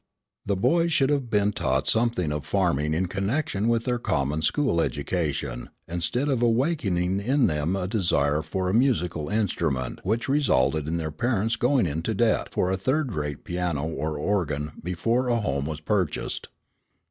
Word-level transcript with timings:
The 0.47 0.55
boys 0.55 0.91
should 0.91 1.11
have 1.11 1.29
been 1.29 1.51
taught 1.51 1.87
something 1.87 2.31
of 2.31 2.43
farming 2.43 2.95
in 2.95 3.05
connection 3.05 3.67
with 3.67 3.85
their 3.85 3.99
common 3.99 4.41
school 4.41 4.81
education, 4.81 5.69
instead 5.87 6.27
of 6.27 6.41
awakening 6.41 7.19
in 7.19 7.45
them 7.45 7.75
a 7.75 7.87
desire 7.87 8.41
for 8.41 8.67
a 8.67 8.73
musical 8.73 9.29
instrument 9.29 9.99
which 10.01 10.27
resulted 10.27 10.87
in 10.87 10.97
their 10.97 11.11
parents 11.11 11.55
going 11.55 11.85
into 11.85 12.15
debt 12.15 12.47
for 12.51 12.71
a 12.71 12.77
third 12.77 13.11
rate 13.13 13.43
piano 13.43 13.85
or 13.87 14.17
organ 14.17 14.71
before 14.81 15.27
a 15.27 15.39
home 15.39 15.67
was 15.67 15.81
purchased. 15.81 16.47